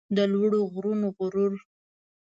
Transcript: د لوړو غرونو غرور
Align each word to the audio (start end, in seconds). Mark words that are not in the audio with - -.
د 0.15 0.17
لوړو 0.33 0.61
غرونو 0.73 1.07
غرور 1.17 1.53